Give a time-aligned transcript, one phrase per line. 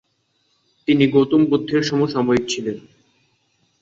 [0.87, 2.77] তিনি গৌতম বুদ্ধের সমসাময়িক ছিলেন।